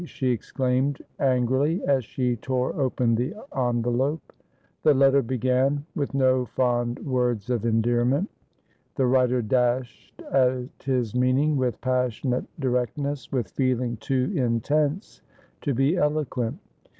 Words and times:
she 0.07 0.31
exclaimed 0.31 0.99
angrily, 1.19 1.83
as 1.85 2.03
she 2.03 2.35
tore 2.37 2.73
open 2.73 3.13
the 3.13 3.35
envelope. 3.55 4.33
The 4.81 4.95
letter 4.95 5.21
began 5.21 5.85
with 5.95 6.15
no 6.15 6.47
fond 6.47 6.97
words 7.05 7.51
of 7.51 7.67
endearment. 7.67 8.27
The 8.95 9.05
writer 9.05 9.43
dashed 9.43 10.19
at 10.31 10.67
his 10.83 11.13
meaning 11.13 11.55
with 11.55 11.79
passionate 11.81 12.45
directness, 12.59 13.31
with 13.31 13.51
feeling 13.51 13.97
too 13.97 14.31
intense 14.33 15.21
to 15.61 15.75
be 15.75 15.97
eloquent. 15.97 16.57